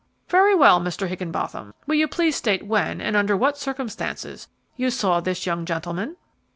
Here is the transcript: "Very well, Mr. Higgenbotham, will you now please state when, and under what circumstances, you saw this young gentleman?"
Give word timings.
"Very 0.29 0.55
well, 0.55 0.81
Mr. 0.81 1.07
Higgenbotham, 1.07 1.75
will 1.85 1.93
you 1.93 2.05
now 2.07 2.11
please 2.11 2.35
state 2.35 2.65
when, 2.65 2.99
and 3.01 3.15
under 3.15 3.37
what 3.37 3.55
circumstances, 3.59 4.47
you 4.75 4.89
saw 4.89 5.19
this 5.19 5.45
young 5.45 5.63
gentleman?" 5.63 6.15